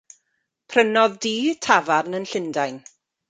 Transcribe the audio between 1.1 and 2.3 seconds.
dŷ tafarn yn